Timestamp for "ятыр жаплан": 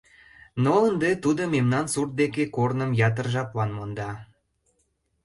3.07-3.69